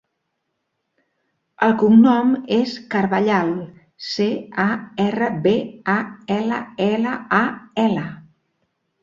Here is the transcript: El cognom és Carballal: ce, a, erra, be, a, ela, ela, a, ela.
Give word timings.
El 1.67 1.75
cognom 1.81 2.31
és 2.55 2.73
Carballal: 2.95 3.51
ce, 4.07 4.27
a, 4.65 4.67
erra, 5.05 5.29
be, 5.45 5.55
a, 5.95 5.97
ela, 6.39 6.59
ela, 6.89 7.15
a, 7.43 7.45
ela. 7.87 8.09